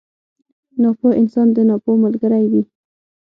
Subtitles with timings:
[0.81, 2.63] ناپوه انسان د ناپوه ملګری وي.